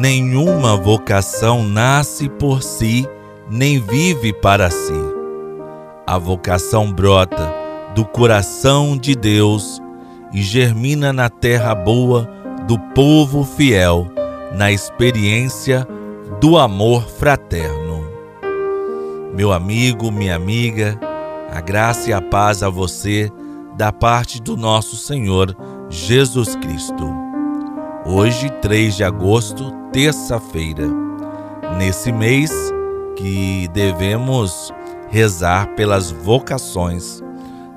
[0.00, 3.06] Nenhuma vocação nasce por si,
[3.50, 4.94] nem vive para si.
[6.06, 7.52] A vocação brota
[7.94, 9.78] do coração de Deus
[10.32, 12.26] e germina na terra boa
[12.66, 14.06] do povo fiel,
[14.54, 15.86] na experiência
[16.40, 18.02] do amor fraterno.
[19.36, 20.98] Meu amigo, minha amiga,
[21.52, 23.30] a graça e a paz a você
[23.76, 25.54] da parte do nosso Senhor
[25.90, 27.06] Jesus Cristo.
[28.06, 30.86] Hoje, 3 de agosto, terça-feira,
[31.76, 32.52] nesse mês
[33.16, 34.72] que devemos
[35.08, 37.22] rezar pelas vocações,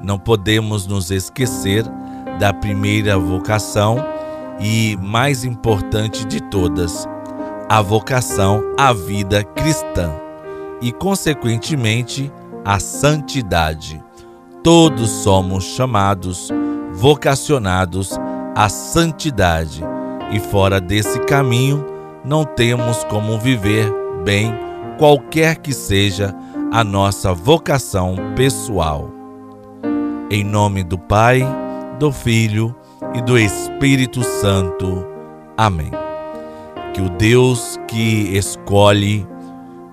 [0.01, 1.83] não podemos nos esquecer
[2.39, 3.97] da primeira vocação
[4.59, 7.07] e mais importante de todas,
[7.67, 10.11] a vocação à vida cristã
[10.81, 12.31] e, consequentemente,
[12.63, 14.03] a santidade.
[14.63, 16.49] Todos somos chamados,
[16.93, 18.11] vocacionados
[18.55, 19.83] à santidade,
[20.31, 21.92] e fora desse caminho
[22.23, 23.91] não temos como viver
[24.23, 24.53] bem,
[24.97, 26.33] qualquer que seja
[26.71, 29.09] a nossa vocação pessoal.
[30.29, 31.43] Em nome do Pai,
[31.99, 32.75] do Filho
[33.13, 35.05] e do Espírito Santo.
[35.57, 35.91] Amém.
[36.93, 39.27] Que o Deus que escolhe,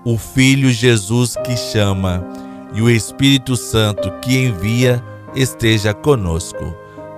[0.05, 2.25] o Filho Jesus que chama
[2.73, 5.03] e o Espírito Santo que envia
[5.35, 6.73] esteja conosco.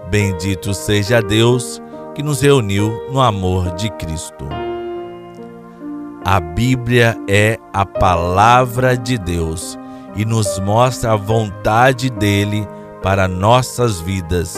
[0.09, 1.81] Bendito seja Deus
[2.15, 4.62] que nos reuniu no amor de Cristo.
[6.25, 9.77] A Bíblia é a palavra de Deus
[10.15, 12.65] e nos mostra a vontade dele
[13.01, 14.55] para nossas vidas.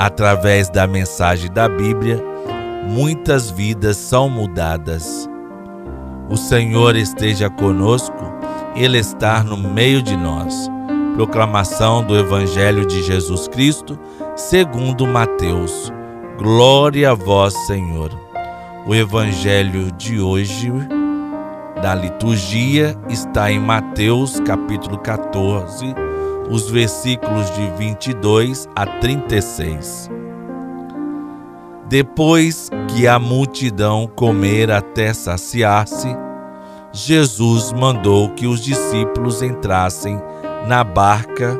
[0.00, 2.20] Através da mensagem da Bíblia,
[2.88, 5.30] muitas vidas são mudadas.
[6.28, 8.34] O Senhor esteja conosco,
[8.74, 10.68] Ele está no meio de nós.
[11.14, 13.96] Proclamação do Evangelho de Jesus Cristo,
[14.34, 15.92] segundo Mateus.
[16.36, 18.23] Glória a vós, Senhor.
[18.86, 20.70] O Evangelho de hoje
[21.82, 25.86] da liturgia está em Mateus capítulo 14,
[26.50, 30.10] os versículos de 22 a 36.
[31.88, 36.14] Depois que a multidão comer até saciar-se,
[36.92, 40.20] Jesus mandou que os discípulos entrassem
[40.68, 41.58] na barca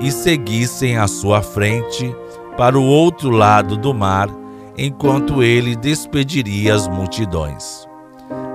[0.00, 2.14] e seguissem à sua frente
[2.56, 4.28] para o outro lado do mar,
[4.82, 7.86] enquanto ele despediria as multidões.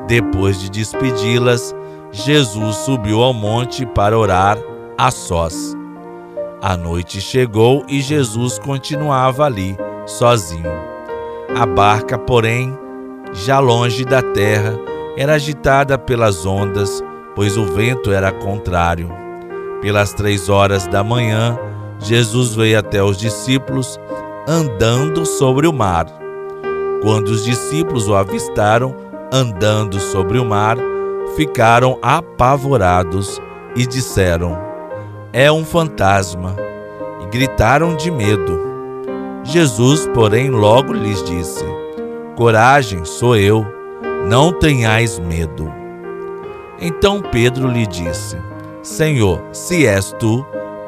[0.08, 1.76] Depois de despedi-las,
[2.12, 4.58] Jesus subiu ao monte para orar
[4.98, 5.76] a sós.
[6.64, 9.78] A noite chegou e Jesus continuava ali,
[10.08, 10.72] sozinho.
[11.56, 12.76] A barca, porém,
[13.32, 14.74] já longe da terra,
[15.16, 17.04] era agitada pelas ondas,
[17.36, 19.10] pois o vento era contrário.
[19.80, 21.56] Pelas três horas da manhã,
[22.00, 24.00] Jesus veio até os discípulos
[24.48, 26.06] andando sobre o mar.
[27.02, 28.96] Quando os discípulos o avistaram
[29.32, 30.78] andando sobre o mar,
[31.36, 33.42] ficaram apavorados
[33.76, 34.58] e disseram:
[35.34, 36.56] É um fantasma,
[37.24, 38.60] e gritaram de medo.
[39.44, 41.66] Jesus, porém, logo lhes disse:
[42.36, 43.66] Coragem, sou eu,
[44.28, 45.72] não tenhais medo.
[46.80, 48.38] Então Pedro lhe disse:
[48.84, 50.46] Senhor, se és tu,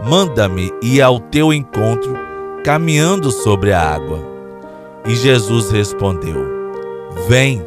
[0.08, 2.27] manda-me ir ao teu encontro
[2.68, 4.20] caminhando sobre a água.
[5.06, 6.36] E Jesus respondeu:
[7.30, 7.66] Vem.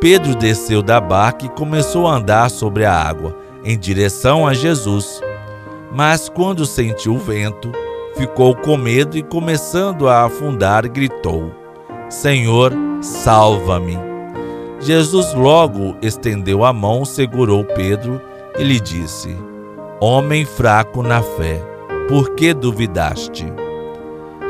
[0.00, 5.20] Pedro desceu da barca e começou a andar sobre a água, em direção a Jesus.
[5.92, 7.70] Mas quando sentiu o vento,
[8.16, 11.52] ficou com medo e, começando a afundar, gritou:
[12.08, 12.72] Senhor,
[13.02, 13.98] salva-me.
[14.80, 18.18] Jesus logo estendeu a mão, segurou Pedro
[18.58, 19.36] e lhe disse:
[20.00, 21.62] Homem fraco na fé,
[22.08, 23.44] por que duvidaste?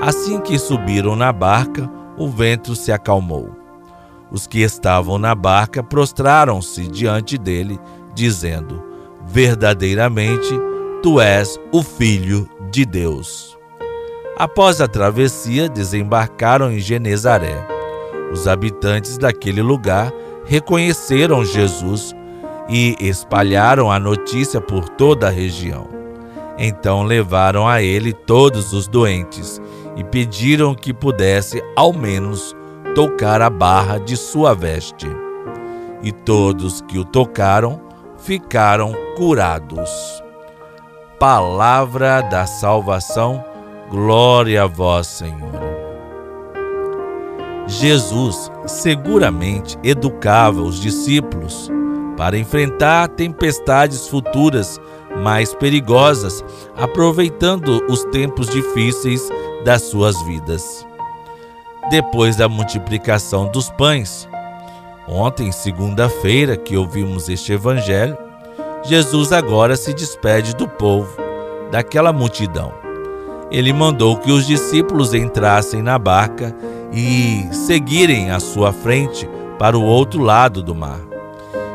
[0.00, 3.50] Assim que subiram na barca, o vento se acalmou.
[4.31, 7.78] Os que estavam na barca prostraram-se diante dele,
[8.15, 8.83] dizendo:
[9.27, 10.59] Verdadeiramente,
[11.03, 13.59] tu és o Filho de Deus.
[14.38, 17.67] Após a travessia, desembarcaram em Genezaré.
[18.32, 20.11] Os habitantes daquele lugar
[20.46, 22.14] reconheceram Jesus
[22.70, 25.88] e espalharam a notícia por toda a região.
[26.56, 29.61] Então levaram a ele todos os doentes
[30.00, 32.56] e pediram que pudesse, ao menos,
[32.94, 35.06] tocar a barra de sua veste.
[36.02, 37.79] E todos que o tocaram
[38.17, 39.91] ficaram curados.
[41.19, 43.44] Palavra da salvação,
[43.91, 45.61] glória a vós, Senhor.
[47.67, 51.70] Jesus seguramente educava os discípulos
[52.17, 54.81] para enfrentar tempestades futuras
[55.23, 56.43] mais perigosas,
[56.75, 59.29] aproveitando os tempos difíceis
[59.64, 60.86] das suas vidas.
[61.90, 64.28] Depois da multiplicação dos pães,
[65.12, 68.16] Ontem, segunda-feira, que ouvimos este evangelho,
[68.84, 71.16] Jesus agora se despede do povo,
[71.68, 72.72] daquela multidão.
[73.50, 76.54] Ele mandou que os discípulos entrassem na barca
[76.92, 79.28] e seguirem à sua frente
[79.58, 81.00] para o outro lado do mar.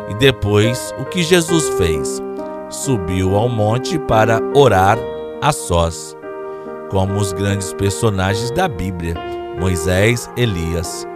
[0.09, 2.21] E depois, o que Jesus fez?
[2.69, 4.97] Subiu ao monte para orar
[5.41, 6.15] a sós,
[6.89, 9.15] como os grandes personagens da Bíblia,
[9.59, 11.07] Moisés, Elias.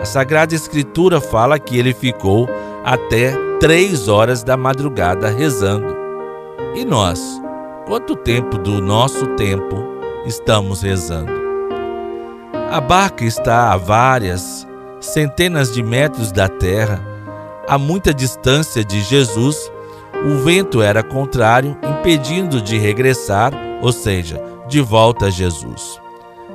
[0.00, 2.48] A Sagrada Escritura fala que ele ficou
[2.84, 5.96] até três horas da madrugada rezando.
[6.74, 7.40] E nós,
[7.86, 9.84] quanto tempo do nosso tempo
[10.26, 11.32] estamos rezando?
[12.70, 14.66] A barca está a várias
[15.00, 17.00] centenas de metros da terra,
[17.68, 19.70] a muita distância de Jesus.
[20.26, 26.00] O vento era contrário, impedindo de regressar, ou seja, de volta a Jesus.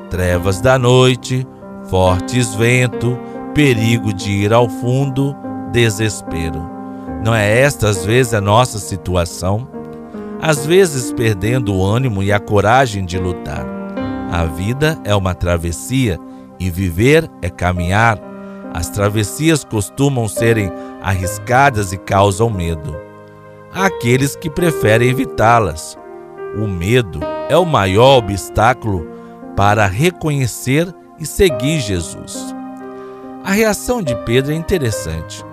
[0.10, 1.48] Trevas da noite,
[1.90, 3.18] fortes vento,
[3.54, 5.36] perigo de ir ao fundo,
[5.72, 6.62] desespero.
[7.24, 9.68] Não é esta às vezes a nossa situação?
[10.42, 13.66] Às vezes perdendo o ânimo e a coragem de lutar.
[14.32, 16.18] A vida é uma travessia
[16.60, 18.20] e viver é caminhar.
[18.74, 20.72] As travessias costumam serem
[21.02, 22.96] arriscadas e causam medo.
[23.74, 25.99] Há aqueles que preferem evitá-las.
[26.58, 27.20] O medo
[27.50, 29.08] é o maior obstáculo
[29.56, 32.56] para reconhecer e seguir Jesus.
[33.44, 35.44] A reação de Pedro é interessante.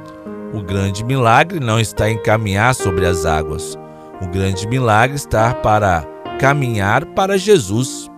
[0.52, 3.76] O grande milagre não está em caminhar sobre as águas.
[4.20, 6.04] O grande milagre está para
[6.38, 8.10] caminhar para Jesus.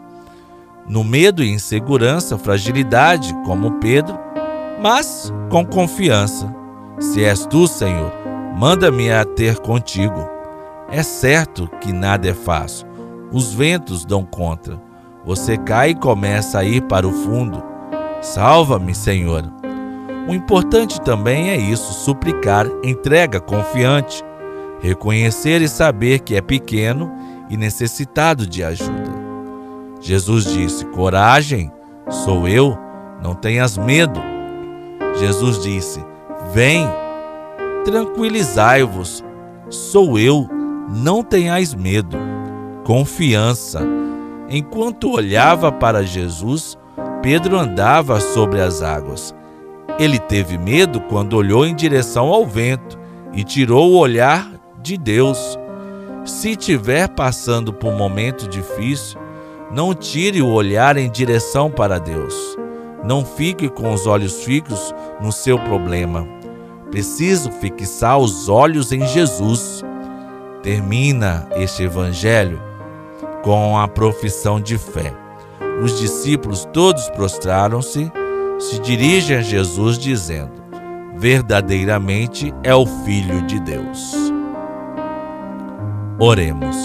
[0.86, 4.18] No medo e insegurança, fragilidade, como Pedro,
[4.80, 6.54] mas com confiança.
[6.98, 8.12] Se és tu, Senhor,
[8.56, 10.37] manda-me a ter contigo.
[10.90, 12.88] É certo que nada é fácil.
[13.30, 14.80] Os ventos dão contra.
[15.24, 17.62] Você cai e começa a ir para o fundo.
[18.22, 19.44] Salva-me, Senhor.
[20.26, 24.24] O importante também é isso: suplicar, entrega confiante,
[24.80, 27.12] reconhecer e saber que é pequeno
[27.50, 29.10] e necessitado de ajuda.
[30.00, 31.70] Jesus disse: Coragem,
[32.08, 32.78] sou eu,
[33.22, 34.20] não tenhas medo.
[35.18, 36.02] Jesus disse:
[36.54, 36.88] Vem,
[37.84, 39.22] tranquilizai-vos,
[39.68, 40.48] sou eu,
[40.90, 42.16] não tenhais medo.
[42.84, 43.80] Confiança.
[44.48, 46.78] Enquanto olhava para Jesus,
[47.22, 49.34] Pedro andava sobre as águas.
[49.98, 52.98] Ele teve medo quando olhou em direção ao vento
[53.32, 54.50] e tirou o olhar
[54.82, 55.58] de Deus.
[56.24, 59.18] Se estiver passando por um momento difícil,
[59.70, 62.34] não tire o olhar em direção para Deus.
[63.04, 66.26] Não fique com os olhos fixos no seu problema.
[66.90, 69.84] Preciso fixar os olhos em Jesus.
[70.68, 72.60] Termina este evangelho
[73.42, 75.14] com a profissão de fé.
[75.82, 78.12] Os discípulos todos prostraram-se
[78.58, 80.62] se dirigem a Jesus dizendo:
[81.16, 84.12] Verdadeiramente é o Filho de Deus.
[86.18, 86.76] Oremos.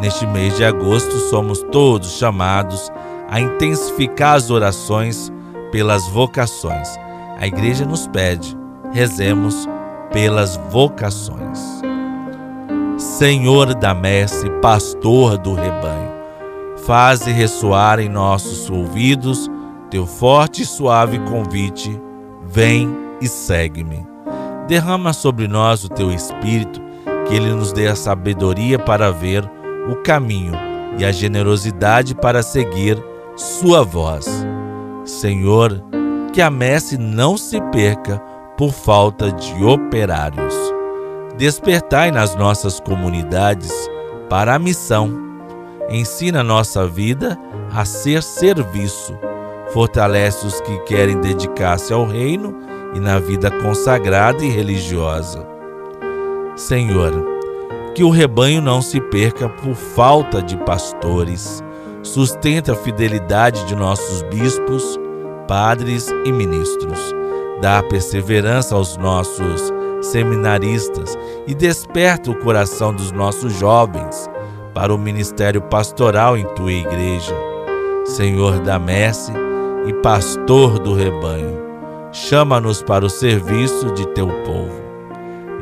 [0.00, 2.90] Neste mês de agosto, somos todos chamados
[3.28, 5.30] a intensificar as orações
[5.70, 6.88] pelas vocações.
[7.38, 8.56] A igreja nos pede,
[8.94, 9.68] rezemos
[10.10, 11.86] pelas vocações.
[12.98, 16.10] Senhor da messe, pastor do rebanho,
[16.84, 19.48] faze ressoar em nossos ouvidos
[19.88, 21.96] teu forte e suave convite,
[22.44, 24.04] vem e segue-me.
[24.66, 26.80] Derrama sobre nós o teu Espírito,
[27.26, 29.48] que ele nos dê a sabedoria para ver
[29.88, 30.52] o caminho
[30.98, 33.02] e a generosidade para seguir
[33.36, 34.26] sua voz.
[35.04, 35.82] Senhor,
[36.32, 38.18] que a messe não se perca
[38.56, 40.77] por falta de operários.
[41.38, 43.72] Despertai nas nossas comunidades
[44.28, 45.10] para a missão.
[45.88, 47.38] Ensina nossa vida
[47.72, 49.16] a ser serviço
[49.70, 52.56] fortalece os que querem dedicar-se ao reino
[52.94, 55.46] e na vida consagrada e religiosa.
[56.56, 57.12] Senhor,
[57.94, 61.62] que o rebanho não se perca por falta de pastores.
[62.02, 64.98] Sustenta a fidelidade de nossos bispos,
[65.46, 67.14] padres e ministros.
[67.60, 74.28] Dá perseverança aos nossos seminaristas e desperta o coração dos nossos jovens
[74.74, 77.34] para o ministério pastoral em tua igreja.
[78.04, 79.32] Senhor da messe,
[79.88, 81.58] e pastor do rebanho.
[82.12, 84.80] Chama-nos para o serviço de teu povo.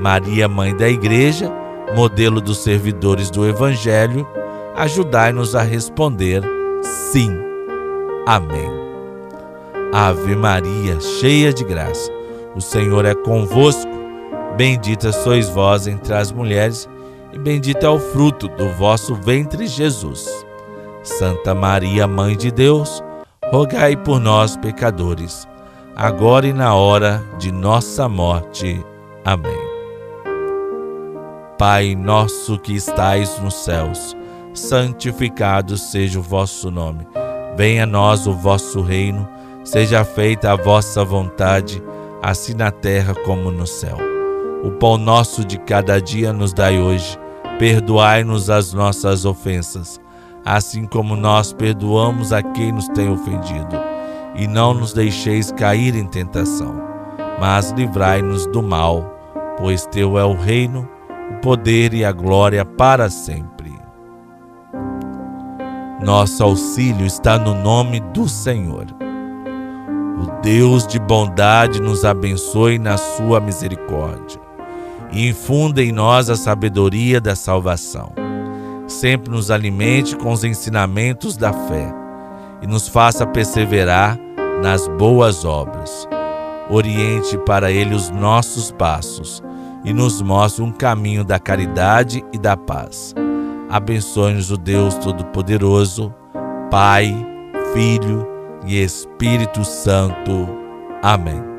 [0.00, 1.50] Maria, mãe da Igreja,
[1.94, 4.26] modelo dos servidores do Evangelho,
[4.74, 6.42] ajudai-nos a responder
[6.82, 7.30] sim.
[8.26, 8.70] Amém.
[9.92, 12.10] Ave Maria, cheia de graça,
[12.54, 13.85] o Senhor é convosco.
[14.56, 16.88] Bendita sois vós entre as mulheres,
[17.30, 20.46] e bendito é o fruto do vosso ventre, Jesus.
[21.02, 23.04] Santa Maria, Mãe de Deus,
[23.50, 25.46] rogai por nós, pecadores,
[25.94, 28.82] agora e na hora de nossa morte.
[29.22, 29.60] Amém.
[31.58, 34.16] Pai nosso que estais nos céus,
[34.54, 37.06] santificado seja o vosso nome.
[37.58, 39.28] Venha a nós o vosso reino,
[39.64, 41.82] seja feita a vossa vontade,
[42.22, 44.15] assim na terra como no céu.
[44.66, 47.16] O pão nosso de cada dia nos dai hoje.
[47.56, 50.00] Perdoai-nos as nossas ofensas,
[50.44, 53.76] assim como nós perdoamos a quem nos tem ofendido
[54.34, 56.82] e não nos deixeis cair em tentação,
[57.40, 59.08] mas livrai-nos do mal,
[59.56, 60.88] pois teu é o reino,
[61.30, 63.72] o poder e a glória para sempre.
[66.02, 68.86] Nosso auxílio está no nome do Senhor.
[70.20, 74.45] O Deus de bondade nos abençoe na sua misericórdia
[75.12, 78.12] e infunda em nós a sabedoria da salvação.
[78.86, 81.92] Sempre nos alimente com os ensinamentos da fé
[82.62, 84.18] e nos faça perseverar
[84.62, 86.08] nas boas obras.
[86.70, 89.42] Oriente para Ele os nossos passos
[89.84, 93.14] e nos mostre um caminho da caridade e da paz.
[93.68, 96.12] Abençoe-nos o Deus Todo-Poderoso,
[96.70, 97.14] Pai,
[97.72, 98.26] Filho
[98.64, 100.48] e Espírito Santo.
[101.02, 101.55] Amém.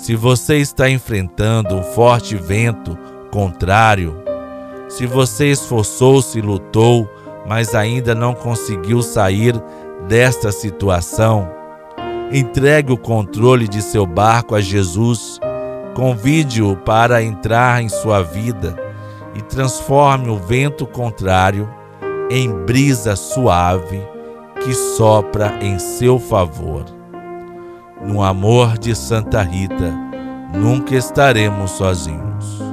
[0.00, 2.98] Se você está enfrentando um forte vento
[3.30, 4.16] contrário,
[4.88, 7.06] se você esforçou-se e lutou,
[7.46, 9.52] mas ainda não conseguiu sair
[10.08, 11.46] desta situação,
[12.32, 15.38] entregue o controle de seu barco a Jesus,
[15.94, 18.74] convide-o para entrar em sua vida
[19.34, 21.68] e transforme o vento contrário
[22.30, 24.00] em brisa suave
[24.64, 26.99] que sopra em seu favor.
[28.02, 29.90] No amor de Santa Rita,
[30.54, 32.69] nunca estaremos sozinhos.